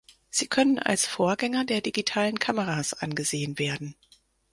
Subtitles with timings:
[0.31, 3.93] Sie können als Vorgänger der digitalen Kameras angesehen werden.